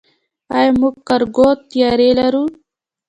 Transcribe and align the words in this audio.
آیا 0.55 0.71
موږ 0.79 0.95
کارګو 1.07 1.47
طیارې 1.69 2.09
لرو؟ 2.19 2.43